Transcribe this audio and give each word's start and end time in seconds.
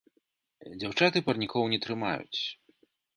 Дзяўчаты 0.83 1.21
парнікоў 1.27 1.67
не 1.73 1.79
трымаюць. 1.83 2.41